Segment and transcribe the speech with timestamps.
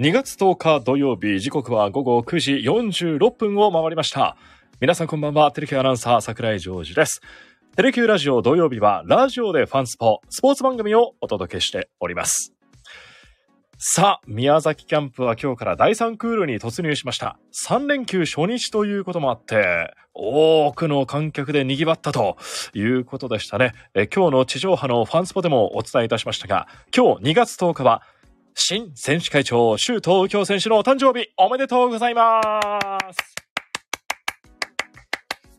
[0.00, 4.36] 2月10日土曜日、時刻は午後9時46分を回りました。
[4.80, 7.20] 皆さんこんばんは、テレキュアナウンサー桜井ジョージです。
[7.76, 12.52] テレキューラジオ土曜日は、ラジオでファンスポ、スポーツ番組をお届けしております。
[13.78, 17.38] さあ、宮崎キャンプは今日から第3クールに突入しました。
[17.68, 22.36] 3連休初日ということもあって、多くの観客で賑わったと
[22.72, 23.74] いうことでしたね。
[24.12, 28.02] 今日の地上波のファンスポでもお伝えいたしましたが、今日2月10日は、
[28.56, 32.40] 新選手会長、周東京選手のお誕生日、おめでとうございま
[33.12, 33.34] す。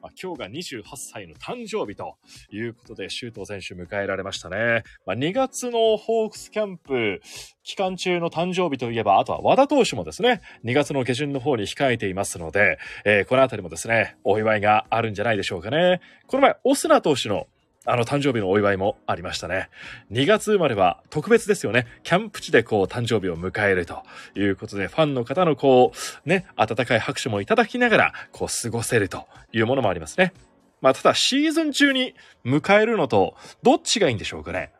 [0.01, 2.15] ま今日が28歳の誕生日と
[2.49, 4.83] いうことで、周東選手迎えられましたね。
[5.05, 7.21] まあ、2月のホークスキャンプ
[7.63, 15.99] 期間中の誕生日といえば、あとは和田投手もですね、2月の下旬の方に控えていますので、えーこのあたりもですね、お祝いがあるんじゃないでしょうかね。
[16.27, 17.47] この前、オスナ投手の
[17.85, 19.69] あの誕生日のお祝いもありましたね。
[20.11, 21.85] 2月生まれは特別ですよね。
[22.03, 24.03] キャンプ地でこう誕生日を迎えると
[24.35, 25.91] いうことで、ファンの方のこ
[26.25, 30.33] う、ね、温かい拍手もいただきながら、こう過ごせるというものもありますね。
[30.81, 32.15] まあ、ただシーズン中に
[32.45, 34.71] 迎えるのと、どっちがいいんでしょうかね。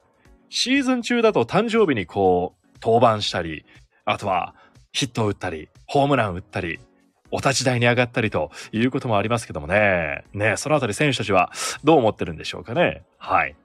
[0.50, 3.66] シーズン中だと誕生日にこう、登板したり、
[4.04, 4.56] あとは
[4.92, 6.80] ヒットを打ったり、ホームラン打ったり、
[7.32, 10.24] お立ち台に上がったりということもありますけどもね。
[10.34, 11.52] ね、そのあたり選手たちは
[11.84, 13.04] どう思ってるんでしょうかね。
[13.18, 13.56] はい。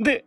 [0.00, 0.24] で、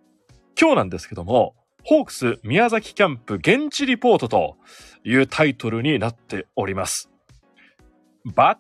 [0.60, 4.58] 今日なんですけども、ホークス宮崎キャンプ現地リポートと
[5.04, 7.10] いうタイトルになっております。
[8.26, 8.58] But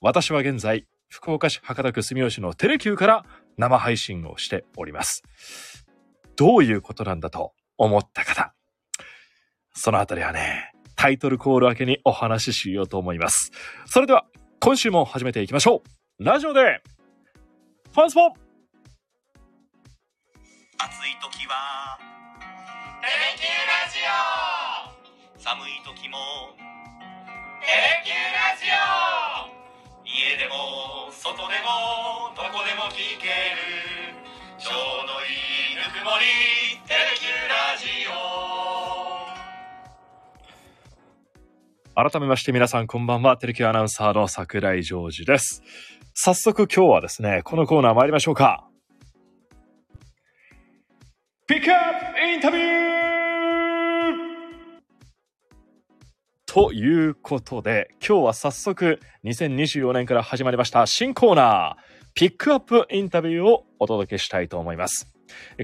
[0.00, 3.24] 私は現在、福岡市博多区住吉のテレキューから
[3.56, 5.22] 生配信をしております。
[6.36, 8.52] どういうことなんだと思った方。
[9.72, 10.73] そのあたりはね、
[11.04, 13.52] タイトルコール明けにお話ししようと思います。
[13.84, 14.24] それでは、
[14.58, 15.82] 今週も始めていきましょ
[16.18, 16.24] う。
[16.24, 16.80] ラジオで、
[17.92, 18.40] ファンスポ暑い
[21.20, 21.98] 時は
[23.02, 24.00] テレキューラジ
[25.36, 25.44] オ。
[25.44, 26.16] 寒い時も
[27.60, 30.08] テレキューラジオ。
[30.08, 34.16] 家でも外でもどこでも聞ける。
[34.56, 34.72] ちょう
[35.06, 35.36] どい
[35.68, 38.63] いぬくもりテレキューラジオ。
[41.96, 43.36] 改めまして皆さんこんばんは。
[43.36, 45.62] テレキューアナウンサーの桜井ジョージです。
[46.12, 48.68] 早速今日はですね、このコーナー参りましょうか。
[51.46, 52.74] ピックアップインタビュー
[56.46, 61.82] ということで、今日は早速2024年から始まりました新コーナー、
[62.14, 65.14] ピックアップインタビューをお届けしたいと思います。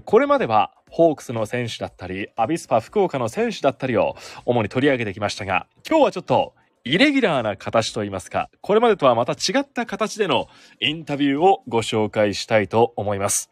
[0.04, 10.48] これまではホークスの選手だったり、アビスパ福岡の選手だったりを主に取り上げてきましたが、今日はちょっとイレギュラーな形といいますか、これまでとはまた違った形での
[10.80, 13.50] インタビューをご紹介したいと思います。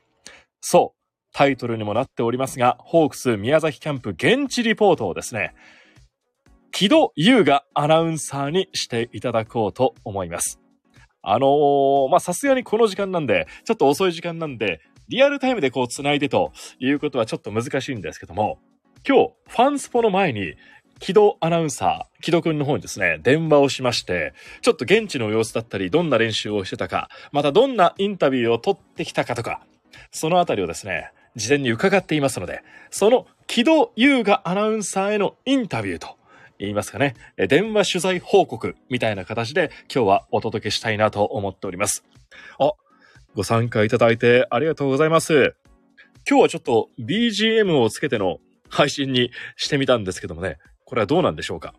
[0.61, 0.99] そう、
[1.33, 5.55] タイトルにもなっておりますが、ホークス宮崎キャンプ現地リポートをですね、
[6.73, 10.61] 木戸優がアナウンサーにしていただこうと思います。
[11.23, 18.59] あのーま、さすがにこの時間なんで、ちょっと遅い時間なんで、リアルタイムでこう繋いでということはちょっと難しいんですけども、
[19.07, 20.55] 今日、ファンスポの前に、
[21.01, 29.63] 木戸アナウンサー、木戸くんの方にですね、電話をしまして、ちょっと現地の様子だったり、どんな練習をしてたか、またどんなインタビューを取ってきたかとか、
[30.11, 36.17] そのあたりをですね、事前に伺っていますので、その木戸優雅アナウンサーへのインタビューと
[36.59, 42.05] 言いますかね、電話取材報告みたいな形で今日はお届けしたいなと思っております。
[42.59, 42.73] あ、
[43.35, 45.55] ご参加いただいてありがとうございます。
[46.29, 51.75] 今日はちょっと BGM をつけての配信にしてみたんですけどもね、これはどうなんでしょうか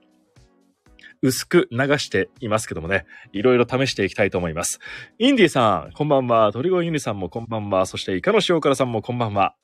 [1.21, 4.79] 薄く流していますけどもね、いろいろ試していきたいと思います。
[5.17, 6.51] インディさん、こんばんは。
[6.53, 7.85] 鳥越ユニさんもこんばんは。
[7.85, 9.55] そして、イカの塩辛さんもこんばんは。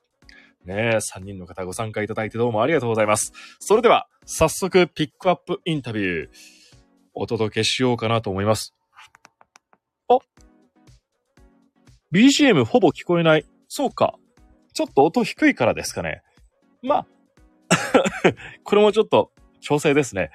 [0.65, 3.31] ねえ、3人の方ご参加いただいてどうもありがとうございます。
[3.59, 6.29] それでは、早速、ピックアップインタビュー、
[7.13, 8.75] お届けしようかなと思います。
[10.09, 10.17] あ
[12.11, 13.45] BGM ほぼ聞こえない。
[13.67, 14.15] そうか。
[14.73, 16.21] ちょっと音低いからですかね。
[16.81, 17.07] まあ、
[18.63, 19.31] これもちょっと
[19.61, 20.31] 調整ですね。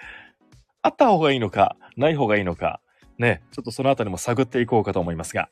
[0.82, 2.81] あった方がいいのか、ない方がいいのか、
[3.19, 5.49] ね、ちょっとそのあたりも探っていこうかと思いますが。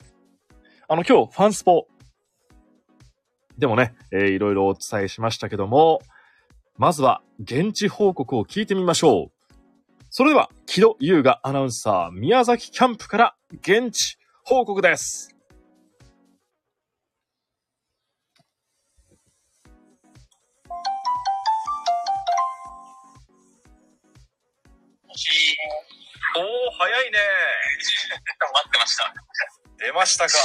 [0.88, 1.86] あの、今日、ファンスポ。
[3.58, 6.00] でもね、えーいろいろお伝えしましたけども、
[6.76, 9.32] まずは、現地報告を聞いてみましょう。
[10.08, 15.37] それでは、木戸優雅アナウンサー、宮崎キャンプから、現地報告です。
[25.18, 27.18] おー、早いね。
[28.38, 29.10] 待ってました
[29.82, 30.38] 出ましたか。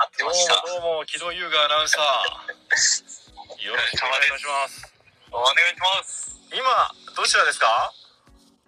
[0.00, 3.60] 待ってましたどうも、木戸優雅アナウンサー。
[3.68, 4.80] よろしくお願いします。
[5.28, 6.40] お願いします。
[6.56, 6.64] 今、
[7.12, 7.92] どちらですか？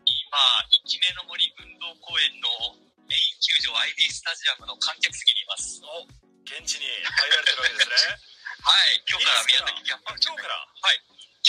[0.04, 0.36] 今、
[0.84, 2.76] 生き目の森運動公園の
[3.08, 5.80] メイン球場 IB スタジアムの観客席にいます。
[5.88, 6.04] お、
[6.44, 7.00] 現地に入
[7.32, 7.96] られてるわけですね。
[8.60, 10.68] はい、今日から宮崎キャンパあ今日から？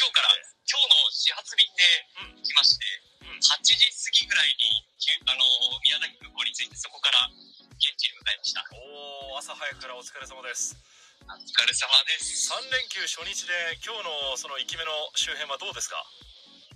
[0.04, 0.36] 今日から、
[0.68, 2.44] 今日の始発便でうん。
[2.44, 2.84] 来まして、
[3.24, 4.84] うん8時過ぎぐらいに、
[5.32, 5.48] あの
[5.80, 7.32] 宮崎空港に着いて、そこから
[7.80, 8.68] 現地に向かいました。
[8.76, 10.76] おー、朝早くからお疲れ様です。
[11.24, 12.52] お疲れ様です。
[12.52, 16.04] 3連休初日で今日のその生き目の周辺はどうですか？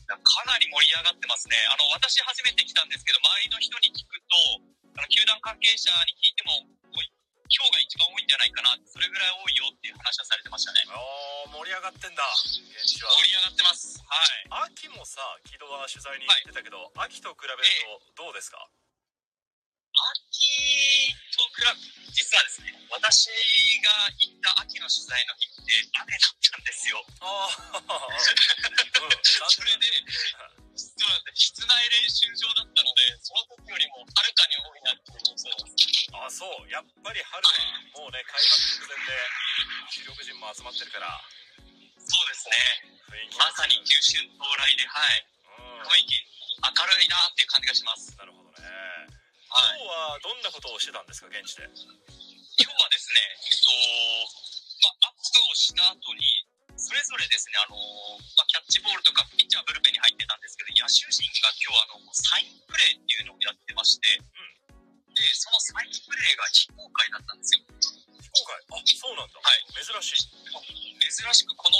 [0.08, 0.16] か
[0.48, 1.60] なり盛り上がってますね。
[1.68, 4.64] あの、私初めて来たんですけど、周りの人に聞くと、
[4.96, 6.36] あの、球団関係者に聞い
[7.48, 10.84] 今日が一番多いんじゃないかな、それぐらい多いよっていう話はされてましたね。
[10.92, 12.24] あー、盛り上がってんだ。
[12.76, 13.12] 現地は。
[13.16, 14.04] 盛り上がってます。
[14.04, 14.72] はい。
[14.76, 17.58] 秋もさ、木戸は取材に行ってたけど、秋と比べる
[18.16, 18.60] とどうですか？
[20.13, 23.27] 秋と比べ、実はですね、私
[23.83, 27.04] が行った秋の取材の日って雨だったんですよ。
[27.19, 29.15] あー、うん、
[29.51, 29.88] それで、
[30.77, 36.09] そうなんです室内練習場だったので、その時よりもはるかに多いなっていう印象です。
[36.13, 37.51] あそうやっぱり春は
[38.00, 39.13] もうね開幕直前で
[39.92, 41.21] 主力陣も集まってるから
[42.00, 42.57] そうですね。
[43.38, 45.25] まさに九州到来で、はい。
[45.59, 46.15] うん雰囲気
[46.57, 48.18] 明るいなっていう感じがします。
[48.18, 49.27] なるほどねはい。
[49.48, 51.64] 今日はどんなことをしてたんですか現地で？
[51.64, 53.72] 今日はですね、えっと、
[54.84, 56.20] まあ、アップをした後に、
[56.76, 57.80] それぞれですね、あの、
[58.36, 64.22] まあ、キャッチボールとか、ピッチャーブルペンに入ってたんですけど、野手陣が今日あの、サインプレーっていうのをやってまして、で、
[65.34, 67.64] そのサインプレーが非公開だったんですよ。
[68.28, 69.64] 非公開あそうなんだ、はい。
[69.72, 70.28] 珍しい。
[71.00, 71.80] 珍しくこの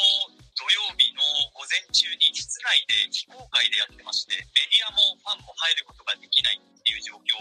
[0.56, 1.22] 土曜日の
[1.52, 7.36] 午前中に室内で非公開でやってまして、メディアもファンも入ることができないっていう状況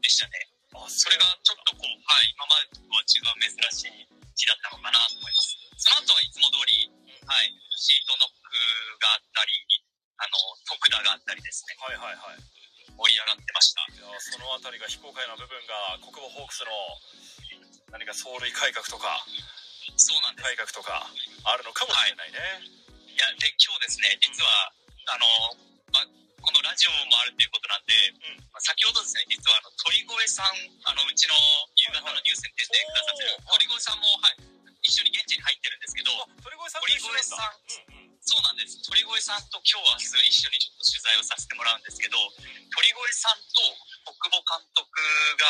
[0.00, 0.46] でしたね。
[0.78, 5.58] あそれがちょっとこう、はい、今までとは違う珍しい日だったのかなと思います。
[5.82, 6.86] その後はいつも通り、
[7.26, 8.54] はい、シートノック
[9.02, 9.50] があったり、
[10.20, 10.36] あの、
[10.68, 12.60] 特打があったりですね、はいはいはい。
[13.00, 13.80] 盛り上がってました。
[13.88, 16.70] いやそのあたりが非公開の部分が国母ホークスの
[17.90, 19.26] 何か走塁改革とか
[20.00, 20.48] そうなんです。
[20.48, 21.04] 改革とか
[21.44, 22.40] あるのかもしれないね、
[23.12, 23.20] い。
[23.20, 24.72] や、で、今日ですね、実は、
[25.12, 25.28] あの、
[25.92, 26.00] ま、
[26.40, 27.92] このラジオもあるっていうことなんで、
[28.32, 28.48] うん。
[28.48, 30.56] ま先ほどですね、実はあの、鳥越さん、
[30.88, 31.36] あの、うちの
[31.76, 34.40] 夕方のニュースに出てくださってる、おー鳥越さんも、はい、
[34.80, 36.80] 一緒に現地に入ってるんですけど、あ鳥越さん
[37.44, 38.80] んそうなんです。
[38.88, 42.16] 鳥越さんと今日明日一緒にちょっと取材をさせてもらうんですけど、
[42.72, 43.60] 鳥越さんと
[44.20, 44.84] 国母監督
[45.40, 45.48] が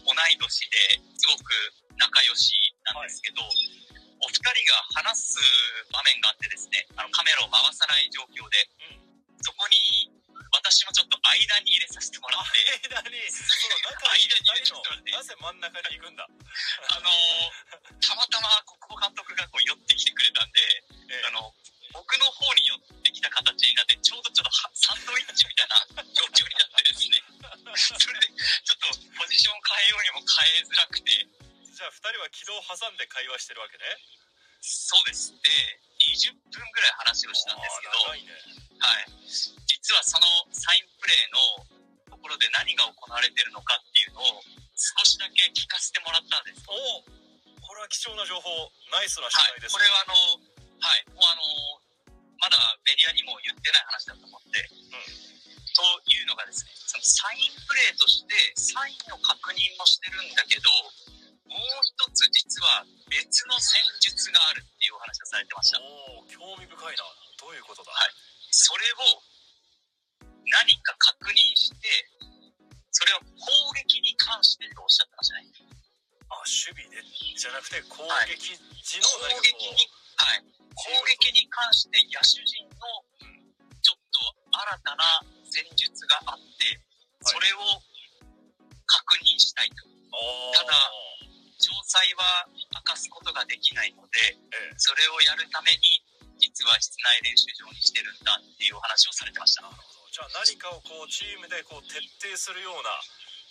[0.00, 1.52] の同い年ですごく
[2.00, 2.56] 仲良し
[2.88, 4.64] なんですけど、お二人
[4.96, 5.44] が話す
[5.92, 8.64] 場面があってですね、あのカメラを回さない状況で、
[9.44, 10.08] そこに
[10.56, 13.20] 私もちょっと間に入れさせてもらって、間に？
[13.28, 17.12] その中に間に二人の入れてなぜ真ん中に行くんだ、あの
[33.18, 33.82] 会話してるわけね
[34.62, 35.30] そうです。
[35.38, 35.50] で、
[36.18, 38.26] 20分ぐらい話をしたんですけど、ね
[38.82, 39.06] はい。
[39.22, 44.42] 実はそのサインプレーのところで何が行われてるのかっていうのを
[44.74, 46.66] 少しだけ聞かせてもらったんです。
[46.66, 48.50] おこれは貴重な情報
[48.90, 49.62] ナイスなはい。
[49.62, 50.14] 取材です、これはあの、
[50.82, 51.06] はい。
[51.14, 51.42] もうあの、
[52.42, 61.17] まだメディアにも言ってない話だと思って、というのがですね、そのサインプレーとしてサインの確認もしてるんだけど、も
[61.76, 65.80] う一つ実は別の戦術があるっていうお話をされてました。
[65.80, 67.04] おお興味深いな
[67.40, 68.10] どういうことだ、はい
[68.50, 69.22] それを
[70.48, 71.88] 何か確認して、
[72.90, 73.52] それを攻
[73.84, 75.44] 撃に関してとおっしゃってましたね。
[76.28, 77.00] あ守備で
[77.36, 79.84] じゃなくて攻撃時攻の何か撃こうに、
[80.16, 80.44] はい。
[80.74, 83.04] 攻撃に関して野手陣の
[83.80, 84.20] ちょっと
[84.52, 85.04] 新たな
[85.44, 86.80] 戦術があって、
[87.22, 87.58] それを
[88.86, 89.84] 確認したいと。
[89.84, 90.72] おーただ
[91.68, 92.48] 詳細は
[92.80, 96.00] 明かすことができないので、ええそれをやるために、
[96.40, 99.68] 実は室内練習場にしてるんだっていうお話をされてました。
[99.68, 102.90] なるほどじゃあ何かをこうチームでこう徹底するような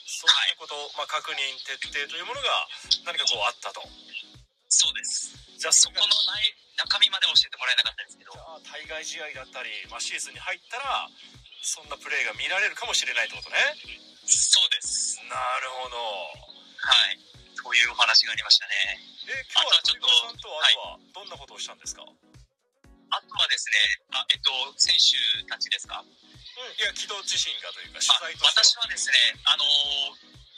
[0.10, 2.68] そういったこと、まあ、確認徹底というものが
[3.06, 3.84] 何かこうあったと
[4.68, 5.32] そうです。
[5.60, 11.10] じゃあそこの内中身まで教えてもらえなかったんですけどじ、ゃあ対外試合だったり、まあ、シーズンに入ったら
[11.64, 13.58] そんなプレーが見られるかもしれないってことね
[14.28, 15.20] そうです。
[15.28, 17.27] なるほどはい。
[17.68, 18.96] そういうお話がありましたね。
[19.28, 22.16] え今日はちょっとさんあとはどんなことをしたんですか、うん、
[23.12, 25.20] あとはですね、あえっと、選手
[25.52, 26.00] たちですか？
[26.00, 29.68] いや木戸自身がというか取あ材と私はですね、あの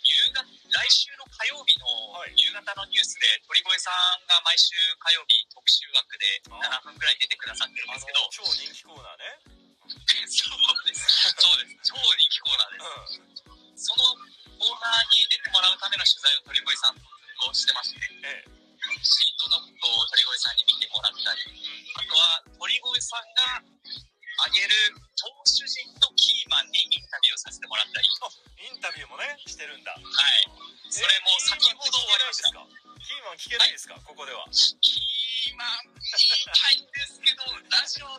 [0.05, 2.37] 夕方、来週の火曜日のはい。
[2.37, 9.57] 夕方のニュースで、鳥越さんが毎週火曜日特習枠で7分ぐらい出てくださってるんですけど、超人気コーナーね。
[10.29, 11.33] そうです。
[11.41, 11.89] そうです。
[11.89, 13.49] 超人気コーナーです。
[13.49, 14.13] うその
[14.59, 15.18] コーナーに
[15.99, 18.47] の取材を鳥越さんとしてまして、んええ。
[19.03, 21.43] シートノックを鳥越さんに見てもらったり、
[21.99, 23.27] あとは鳥越さん
[23.59, 23.67] が
[24.47, 29.91] 挙げる投手陣のキーマンにインタビューをさせてもらったり、インタビューもねしてるんだ。
[29.91, 30.07] はい。
[30.87, 32.55] それも先ほど終わりました。
[33.03, 33.99] キーマン聞けないですか？
[34.07, 34.47] ここでは。
[34.47, 38.15] キーマン言いたいんですけど、ラジオ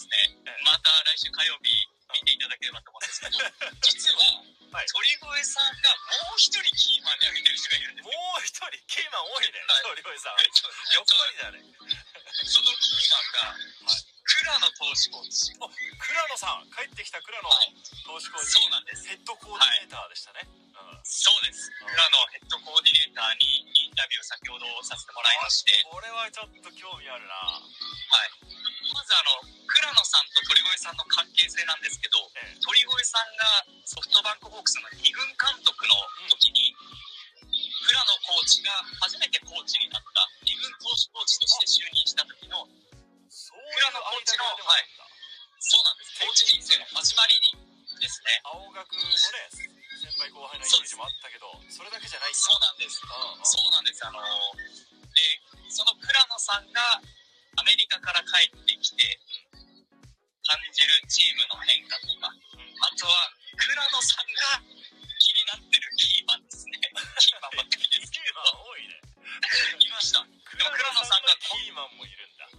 [0.00, 0.40] ですね。
[0.48, 1.68] ええ、また来週火曜日
[2.16, 3.36] 見ていただければと思うんですけど、
[3.84, 4.40] 実は、
[4.72, 4.86] はい。
[4.86, 5.90] 鳥越さんが
[6.24, 8.18] もう一人キーマンに挙げてる人がいるんですもよ。
[8.38, 9.58] う一人キーマン多いね。
[9.66, 9.82] はい。
[9.82, 10.38] 鳥越さん。
[10.38, 11.69] そう欲張りだね
[51.80, 53.00] それだけじゃないそうなんです。
[53.00, 54.04] うんうんそうなんです。
[54.04, 55.40] あので、
[55.72, 57.00] その倉野さんが
[57.56, 59.16] アメリカから帰ってきて、
[60.44, 64.60] 感じるチームの変化とか、あとは倉野さんが
[65.24, 66.76] 気になってるキーマンですね。
[67.16, 69.00] キーマンばっかりですキけど多いね
[69.80, 70.20] いました。
[70.20, 72.52] で倉も倉野さんが、キーマンもいるんだは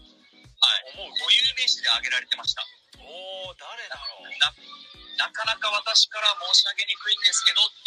[0.82, 2.66] い、思う固有名詞で挙げられてました。
[2.98, 4.50] おお誰だろうな
[5.22, 7.80] なかなか私から申し上げにくいんですけどっ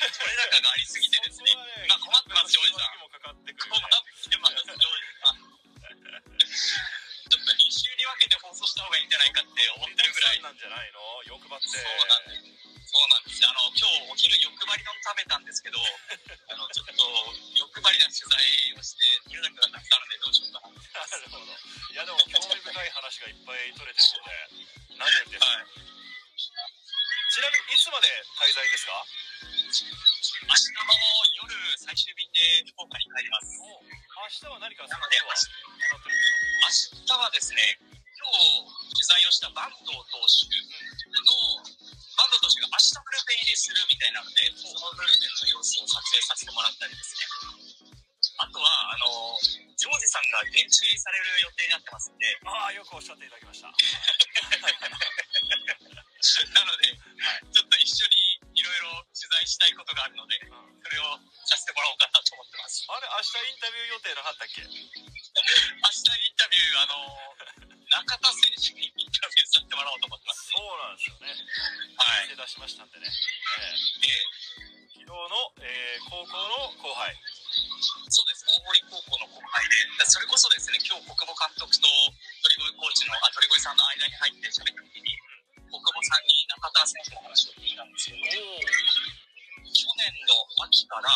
[0.00, 1.52] 取れ高がありすぎてですね、
[1.84, 2.96] 今困ってます、ジョージさん。
[2.96, 4.80] 困ってます、ジョージ
[5.20, 5.44] さん。
[7.30, 10.42] ちょっと2週に分けて放送した方がいいんじゃないかって思ってるぐらい。
[10.42, 10.98] なんじゃないの？
[11.30, 12.50] 欲張ってそうなんです。
[12.90, 13.46] そうなんです。
[13.46, 16.89] あの、今日お昼欲張り丼食べたんですけど、あの、ちょっと
[46.10, 47.26] 影させてもらったりですね。
[48.40, 49.36] あとは、あの、
[49.76, 53.68] ジョージさんが現地入りされる予定になってますんで、ああよくおっしゃっていただきました
[56.52, 56.92] なので、
[57.52, 61.16] ちょっと一緒にいろいろ取材したいことがあるので、それを
[61.48, 62.84] させてもらおうかなと思ってます。
[62.88, 64.62] あれ明日インタビュー予定なかったっけ？
[64.62, 66.96] 明日インタビュー、あの、
[67.88, 70.50] 中田選手にインタビューさせてもらおうと思ってます。
[70.52, 71.28] そうなんですよね
[71.96, 72.28] はい。
[72.28, 74.24] 手出しましたんでね、えで、え
[74.92, 77.14] 昨日の、えー高校の後輩。
[78.10, 85.06] そうです、大堀高校の後輩で、でそれこそですね、今日、国母監督と鳥越コーチの、あ、鳥越さんの間に入って喋った時に、
[85.70, 91.06] 国母さんに中田選手の話を聞いたんですけど、去年の秋から、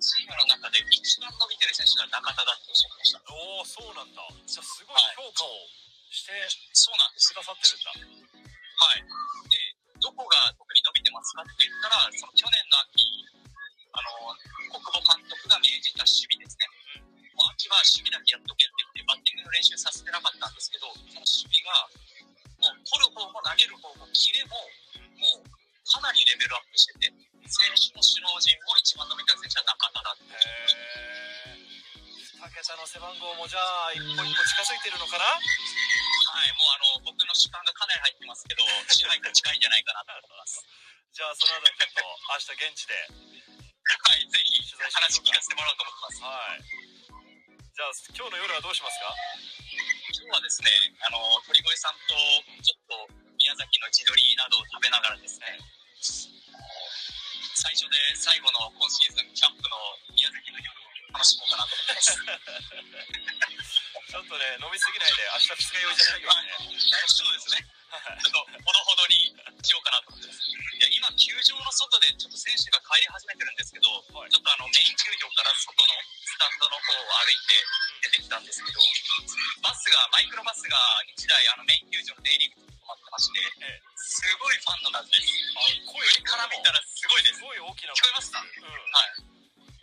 [0.00, 3.20] チームの中で一番伸びてる選手が中田だっておっしゃってました。
[3.28, 4.24] おおそうなんだ。
[4.48, 5.68] じゃあすごいはい評価を
[6.08, 6.32] して
[6.72, 7.36] そうなんですく。
[7.36, 8.48] ださってるんだ。
[8.80, 9.04] はい。
[9.04, 12.91] で、どこが特に伸びてますかって言ったら、その去年の秋、
[13.92, 14.36] あの、
[14.72, 16.68] 国母監督が命じた守備ですね。
[17.36, 21.88] もう秋は守備だけやっとけって言って、バッティングの練習させてなかったんですけど、その守備が、
[22.60, 24.56] もう取る方も投げる方も、キレも、
[25.20, 25.48] もう
[25.84, 27.12] かなりレベルアップしてて、
[27.48, 30.24] 選手の首脳陣も一番伸びた選手は中田だって。
[30.24, 31.62] へえ
[32.42, 35.24] 2桁の背番号もじゃあ一歩一歩近づいてるのかな？
[35.24, 35.38] は
[36.42, 40.64] い、もうあの、僕の主観がかなり入ってますけど、支配が近いんじゃないかなと思います。
[41.14, 42.94] じゃあそのあたりちょっと明日現地で
[43.92, 46.22] はい、ぜひ話聞かせてもらおうと思ってます。
[46.24, 46.64] はい
[47.72, 49.08] じゃあ今日の夜はどうしますか？
[50.12, 50.68] 今日はですね、
[51.08, 52.12] あの、鳥越さんと、
[52.60, 52.76] ちょ
[53.08, 55.56] っと、宮崎の地鶏などを食べながらですね、
[57.56, 59.80] 最初で最後の今シーズンキャンプの
[60.12, 62.12] 宮崎の夜を楽しもうかなと思ってます。
[62.12, 66.60] ちょっとね、飲みすぎないで、明日二日酔いじゃないよね。
[67.08, 67.64] そうですね。
[68.20, 69.32] ちょっとほどほどに
[69.64, 70.31] しようかなと思って
[71.22, 75.94] 球場の外でちょっと選手が帰り始めてるんですけど、はいちょっとあのメイン球場から外の
[76.26, 77.54] スタンドの方を歩いて
[78.10, 78.82] 出てきたんですけど、
[79.62, 80.74] バスが、マイクロバスが
[81.14, 85.30] 1台あのメイン球場の出入り口に止まってまして、ええすごいファンの数です。
[85.86, 87.46] 声上から見たらすごいですす。
[87.46, 88.66] ごい大きな聞こえますかうん。
[88.66, 89.31] はい。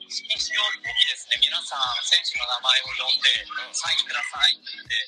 [0.09, 3.45] 色紙を手にですね、皆さん選手の名前を呼んで、
[3.77, 5.05] サインくださいって言って、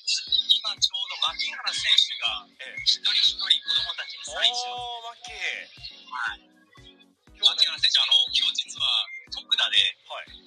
[0.62, 5.10] 今ちょうど牧原選手がええ一人一人子供たちにサインしよう。
[5.10, 6.46] はい。
[7.34, 8.86] 牧原選手、あの、今日実は
[9.34, 10.38] 特打で、はい。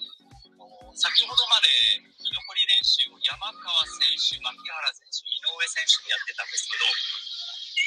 [0.95, 1.67] 先ほどまで
[1.99, 4.55] 居残り練習を山川選手、牧原
[4.95, 7.34] 選手、井上選手でやってたんですけど、3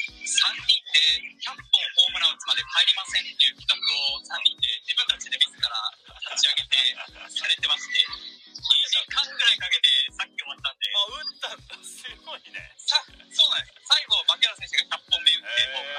[0.08, 5.68] 人で100本ホームラン打つまで帰りませんっていう企画を3人で自分たちで自ら
[6.32, 6.96] 立ち上げて
[7.32, 11.80] されてまして、2時間ぐらいかけてさっき終わったんで、あ、打ったんだ。
[11.84, 12.60] すごいね。
[12.76, 13.00] さ
[13.32, 13.88] そうなんです。
[13.88, 15.96] 最後、牧原選手が100本目打って、もうへ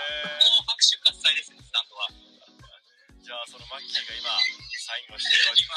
[0.49, 2.09] もう拍手喝采ですね、スタンドは。
[2.09, 3.23] ー。
[3.23, 4.29] じゃあ、そのマッキーが今、
[4.85, 5.73] サインをしてるわけ今、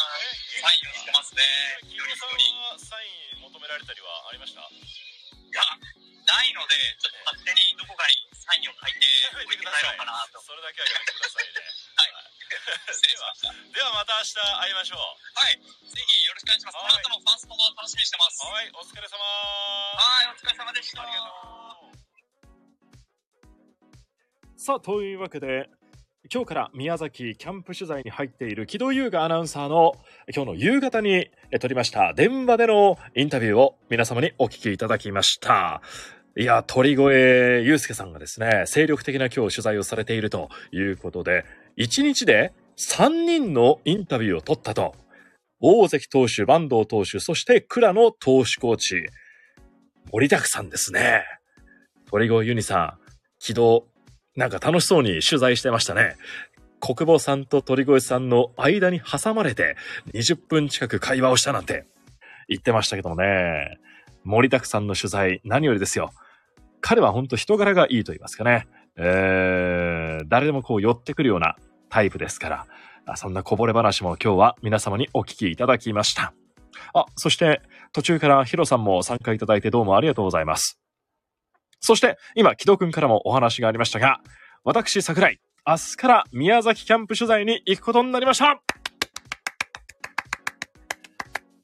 [0.61, 1.45] サインをしてますね。
[1.85, 2.33] 一人キーさん。
[2.33, 4.61] はサイン求められたりはありました？
[4.63, 4.65] い
[5.53, 5.61] や、
[6.25, 9.07] ないので、ちょっと勝手にどこかにサインを書いて
[9.39, 10.43] 置いて帰てくださいろうかなと。。
[10.43, 11.63] それだけはやめてくださいね。
[12.91, 13.55] 失礼しました。
[13.55, 15.01] ではまた明日会いましょう。
[15.01, 15.57] はい。
[15.57, 16.77] ぜひよろしくお願いします。
[16.77, 18.43] こはいの後のファーストも楽しみにしてます。
[18.43, 21.03] はい、お疲れ様はい、お疲れ様でした。
[21.03, 21.31] ありがと
[21.95, 22.03] う。
[24.59, 25.71] さあ、というわけで、
[26.33, 29.95] 今日から宮崎キャンプ取材に入っている木戸優雅アナウンサーの
[30.33, 35.83] 今日の夕方にえ撮りました電話でのインタビューを皆様にお聞きいただきました。
[36.35, 37.03] いや、鳥越
[37.65, 41.45] 祐介さんがですね、精力的な今日取材をされているということで、
[41.77, 44.95] 1日で3人のインタビューを取ったと。
[45.61, 49.07] 大関投手、坂東投手、そして倉野投手コーチ。
[50.11, 51.23] 盛りだくさんですね。
[52.11, 52.99] 鳥越ユニさん、
[53.39, 53.85] 昨日、
[54.35, 56.17] なんか楽しそうに取材してましたね。
[56.81, 59.77] 国母さんと鳥越さんの間に挟まれて
[60.15, 61.85] 20分近く会話をしたなんて
[62.49, 63.79] 言ってましたけどもね。
[64.25, 66.11] 盛りだくさんの取材、何よりですよ。
[66.83, 68.69] 彼は本当人柄がいいと言いますかね。
[68.97, 71.57] えー、誰でもこう寄ってくるような
[71.89, 72.67] タイプですから。
[73.17, 76.35] そんなこぼれ話も今日は皆様にお聞きいただきました。
[76.95, 80.79] あ、そして途中からヒロさんも参加いただいてどうもありがとうございます。
[81.81, 84.21] そして今、木戸くんからもお話がありましたが、
[84.65, 88.61] 私、桜井、明日から宮崎キャンプ取材に行くことになりました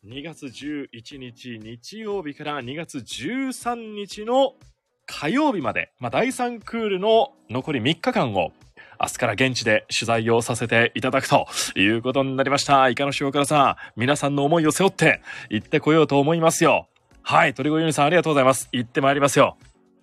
[0.07, 4.55] 2月11日日曜日から2月13日の
[5.11, 8.53] 火曜日まで、まあ、第3クールの残り3日間を
[9.01, 12.89] 明日から現地で取材をさせていただくということになりました。
[12.91, 16.89] イカの塩辛さん、皆さんの思いを背負って行ってこようと思いますよ。
[17.23, 18.69] はい、鳥越ユニさんありがとうございます。
[18.71, 19.57] 行ってまいりますよ。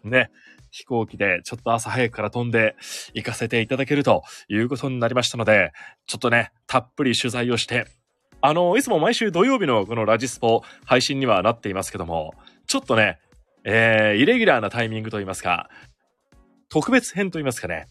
[0.04, 0.32] ね。
[0.72, 2.76] 飛行機でちょっと朝早くから飛んで
[3.14, 5.72] 行かせていただけるということになりましたので、
[6.08, 7.86] ちょっとね、たっぷり取材をして、
[8.42, 12.34] あの、いつも毎週土曜日のこのラジスポ配信にはなっていますけども、
[12.68, 13.20] ちょっとね、
[13.66, 15.70] えー、イレギュラーなタイミングといいますか、
[16.70, 17.88] 特別編といいますかね、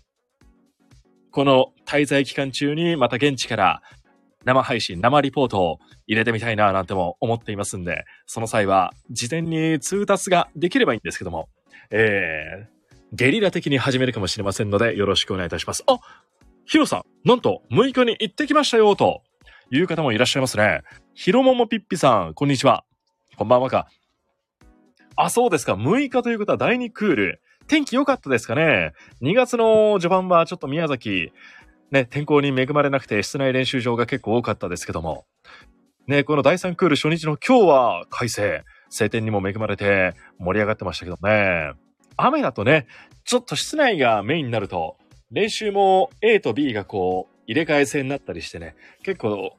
[1.32, 3.82] この滞在期間中にまた現地から
[4.44, 11.48] 生配信、生リポートを入れてみたいななんても思っていますんで、その際は事前に通達ができればいいんですけども、
[11.90, 15.82] えー、ゲリラ的に始めるかもしれませんので、よろしくお願いいたします。
[15.88, 15.98] あ
[16.66, 19.22] ヒロさん、なんと6日に行ってきましたよ、と
[19.72, 20.82] いう方もいらっしゃいますね。
[21.14, 22.84] ヒロモモピッピさん、こんにちは。
[23.36, 23.88] こんばんはか。
[25.16, 25.74] あ、そうですか。
[25.74, 27.40] 6日ということは第2クール。
[27.66, 31.32] 天気良かったですかね ?2 月の序盤はちょっと宮崎、
[31.90, 35.24] ね、天候に恵まれなくて室内練習場が結構多かったですけども。
[36.06, 38.64] ね、この第3クール初日の今日は快晴。
[38.90, 41.72] 晴天にも恵まれて盛り上がってましたけどね。
[42.16, 42.86] 雨だとね、
[43.24, 44.96] ちょっと室内がメインになると、
[45.30, 49.56] 練習も A と B がこう、入れ替え制になったりしてね、結構、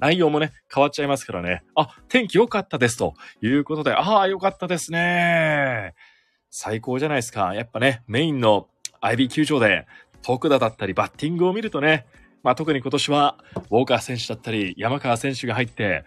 [0.00, 1.62] 内容もね、変わっちゃいますからね。
[1.74, 5.94] あ、天気良かったですということで、ああ、良かったですね。
[6.50, 7.54] 最高じゃないですか。
[7.54, 8.66] やっぱね、メインの
[9.02, 9.86] IB 球場で、
[10.22, 12.06] 徳田だったりバッティングを見るとね、
[12.42, 13.38] まあ特に今年は、
[13.70, 16.04] ウォーカー選手だったり、山川選手が入って、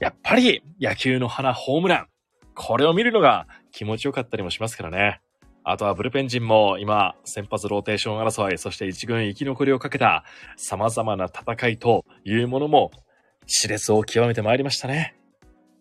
[0.00, 2.06] やっぱり野球の花ホームラン。
[2.54, 5.20] これを見るのが気持ちよかったりもしますからね。
[5.64, 10.24] あとはブルペン陣も今、先発ローテーション争い、そして一軍生き残りをかけた
[10.56, 12.90] 様々な戦いというものも、
[13.48, 15.16] 熾烈を極めてまいりましたね。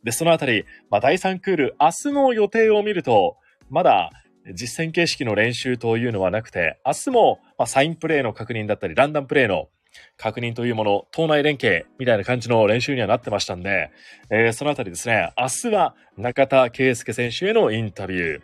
[0.03, 3.37] で、そのあたり、まあ、第3クール、明日の予定を見ると、
[3.69, 4.09] まだ
[4.53, 9.67] 実戦形式の練習というのはなくて、明日も、まあ、サインプレーの確認だったり、ランダムプレーの
[10.15, 13.91] 確認というもの、党内連携みたいな感じの練習にはなってましたんで、
[14.29, 18.41] えー、そのあたりですね、明日は中田圭介選手へのインタビュー。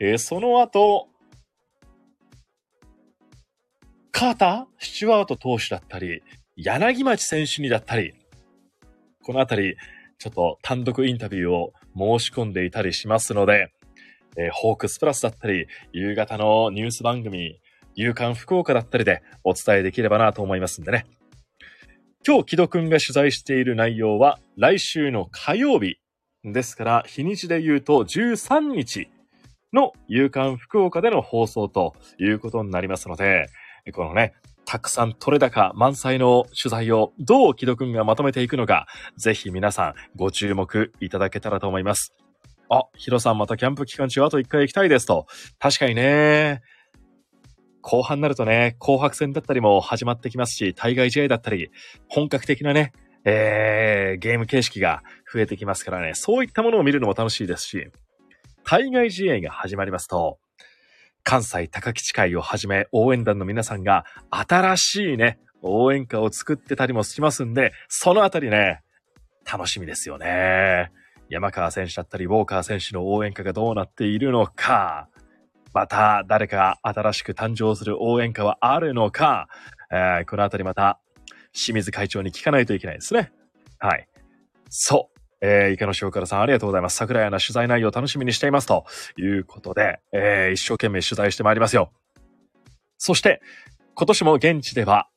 [0.00, 1.08] えー、その後、
[4.12, 6.22] カーター、スチュワート投手だったり、
[6.56, 8.14] 柳町選手にだったり、
[9.26, 9.76] このあたり、
[10.20, 13.72] ちょっと単独インタビューを申し込んでいたりしますので、
[14.36, 17.60] えー、ホークスプラスだったり、夕方のニュース番組、
[17.96, 21.06] 夕刊福岡だったりでお伝えできればなと思いますんでね。
[22.24, 25.96] 今日、木戸くんが取材している内容は、来週の火曜日。
[26.44, 29.08] ですから、日にちで言うと13日
[29.72, 33.48] の夕刊福岡での放送ということになりますので、
[33.92, 34.34] このね、
[34.66, 42.12] たくさん取れ高満載の取材をどう木戸くんがまとめていくのか、ぜひ皆さんご注目いただけたらと思います。
[42.68, 45.26] あ、ヒロさんまたキャンプ期間中あと一回行きたいですと。
[45.60, 46.62] 確かにね、
[47.80, 51.70] 後半になるとね、紅白戦だったりも始まってきますし、対外試合だったり、
[52.08, 52.92] 本格的なね、
[53.24, 57.88] えー、ゲーム形式が増えてきますからね、そういったものを見るのも楽しいですし、
[58.64, 60.38] 対外試合が始まりますと、
[61.26, 68.80] 関西高吉会をはじめ応援団の皆さんが新しいね、応援歌を作ってたりもしますんで、そのあたりね、
[69.44, 70.92] 楽しみですよね。
[71.28, 75.08] 山川選手だったり、ウォーカー選手の応援歌がどうなっているのか、
[75.74, 79.48] また誰か新しく誕生する応援歌はあるのか、
[79.90, 81.00] えー、このあたりまた
[81.52, 83.32] 清水会長に聞かないといけないですね。
[83.80, 84.06] はい。
[84.70, 85.15] そう。
[85.40, 86.96] えー、池野塩辛さんありがとうございます。
[86.96, 88.84] 桜屋の取材内容楽しみにしていますと
[89.18, 91.90] いうことで、えー、一生懸命取材してまいりますよ。
[92.98, 93.40] そして、
[93.94, 95.08] 今年も現地では、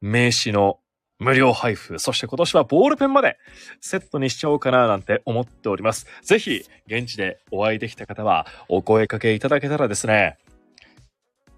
[0.00, 0.78] 名刺の
[1.18, 3.36] 無料配布、そして今年はボールペンまで
[3.80, 6.06] セットにしちゃおうかななんて思っております。
[6.22, 10.38] ぜひ、現地でお会いできた方はお声かけいただけたらですね、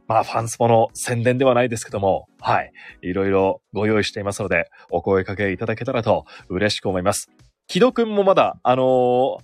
[0.09, 2.73] まあ、ファンスポの宣伝ではないですけども、はい。
[3.03, 7.31] いろいろご用意していますので、お声かけいただけたらと嬉しく思います。
[7.67, 9.39] 木戸くんもまだ、あの、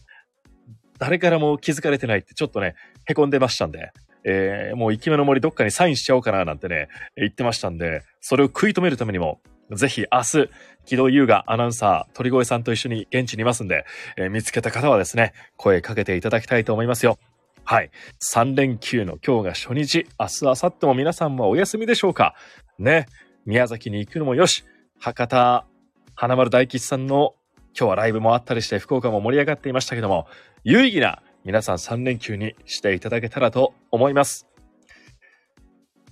[0.99, 2.75] 誰からも気づかれてないってちょっとね、
[3.07, 3.93] 凹んでましたんで、
[4.25, 9.41] えー、もう生き目の森どっかにサインしちゃおうかななんてね、言ってましたんで、それを食い止めるためにも、
[9.73, 10.51] ぜひ明日、
[10.87, 13.85] 木戸優雅アナウンサー、鳥越さんと一緒に現地にいますんで、
[14.17, 17.19] えー、見つけた方はですね、声かけていただきたいと思いますよ。
[17.65, 17.91] はい。
[18.33, 22.35] 3連休の今日が初日、明日、明後日も皆さんもお休みでしょうか
[22.79, 23.07] ね。
[23.45, 24.65] 宮崎に行くのもよし、
[24.99, 25.67] 博多、
[26.15, 27.35] 花丸大吉さんの
[27.79, 30.27] 今日はライブもあったりして福岡も盛り上がっていましたけども、
[30.65, 34.49] 有意義な皆さん3連休にしていただけたらと思います。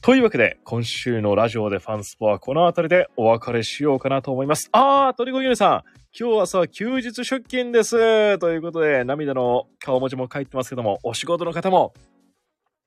[0.01, 4.69] というわけで、今週のラジオでファンスポはこの辺りでお別れしようかなと思います。
[4.71, 8.39] あー、鳥越ゆねさん、今日は、休日出勤です。
[8.39, 11.95] ということで、涙の顔文字も書いてますけども、お仕事の方も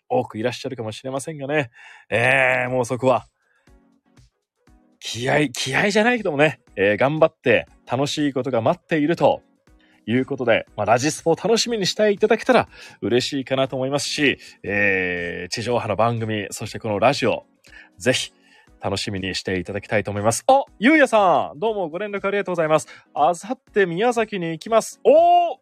[0.07, 1.69] 多くいらっしゃるかもしれませんがね。
[2.09, 3.27] えー、もうそこは、
[4.99, 9.41] 気合、気合じゃないけどもね、えー、頑張って楽しいことが待っていると
[10.05, 12.67] いうことで、まあ、ラジスポを楽しみにしていただけたら
[13.01, 17.45] 嬉しいかなと思いますし、えー、地上波の番組、そしてこのラジオ、
[17.97, 18.33] ぜひ
[18.81, 20.43] 楽しみにしていただきたいと思います。
[20.47, 22.87] おゆうやさんどうもご連絡ありがとうございます。
[23.13, 24.99] あさって宮崎に行きます。
[25.03, 25.57] おー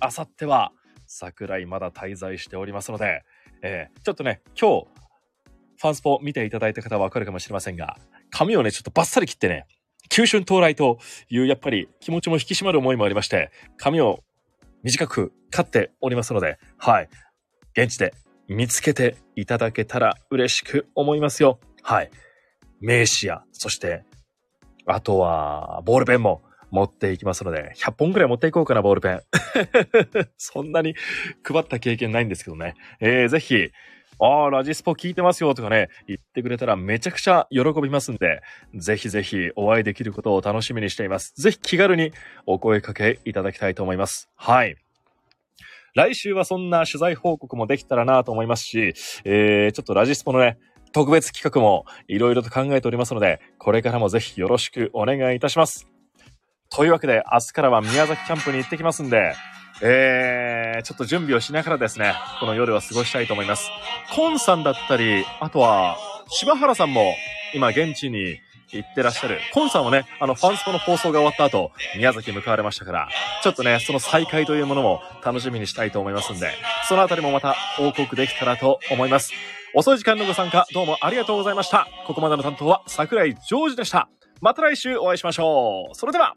[0.00, 0.72] あさっては
[1.06, 3.24] 桜井まだ滞在しておりますので、
[3.62, 4.86] えー、ちょっとね、今日、
[5.80, 7.96] ファンスポ見ていただいた方はわかるかもしれませんが、
[8.38, 9.66] 髪をね、ちょっとバッサリ切ってね、
[10.08, 14.20] 急春到来というやっぱり気持ちも引き締まる思いもありまして、髪を
[14.84, 17.08] 短く刈っておりますので、はい。
[17.76, 18.14] 現地で
[18.46, 21.58] 見つけていただけたら嬉しく思いますよ。
[21.82, 22.12] はい。
[22.80, 24.04] 名刺や、そして、
[24.86, 29.22] あとは、ボールペンも持っていきますので、100本くらい持っていこうかな、ボールペン。
[30.38, 30.94] そんなに
[31.42, 32.76] 配った経験ないんですけどね。
[33.00, 33.72] えー、ぜひ、
[34.20, 38.42] ああ、ラジスポ聞いてますよとかね、言ってくれたらめちゃくちゃ喜びますんで、
[38.74, 41.34] ぜひぜひお会いできることを楽しみにしています。
[41.36, 42.12] ぜひ気軽に
[42.46, 44.28] お声かけいただきたいと思います。
[44.34, 44.76] はい。
[45.94, 50.58] 来週はそんな取材報告もできたらなと思いますし、えー、ちょっとラジスポのね、
[50.92, 55.86] 特別企画もいろいろと考えておりますので、これからもぜひよろしくお願いいたします。
[56.70, 59.32] というわけで、明日からは宮崎キャンプに行ってきますんで、
[59.80, 63.68] えー、ちょっと準備をしながらですね、この夜は過ごしたいと思います。
[64.14, 65.96] コンさんだったり、あとは、
[66.28, 67.14] 柴原さんも
[67.54, 68.38] 今現地に
[68.70, 69.40] 行ってらっしゃる。
[69.52, 73.08] コンさんはね、あの、ファンスポの放送が終わった後、宮崎向かわれましたから、
[73.42, 76.50] ちょっとね、その再会というものも楽しみにしたいと思いますんで、
[76.88, 79.32] そのあたりもまた報告できたらと思います。
[79.74, 81.88] 遅い時間のご参加、どうもありがとうございました。
[82.06, 84.08] ここまでの担当は桜井ジョージでした。
[84.40, 85.94] また来週お会いしましょう。
[85.94, 86.34] それでは、